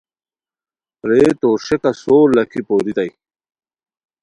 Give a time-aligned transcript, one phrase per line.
[1.09, 3.11] رے تو ݰیکہ سور لاکھی پورتائے